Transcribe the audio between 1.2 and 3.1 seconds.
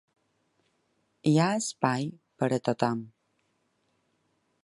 Hi ha espai per a tothom.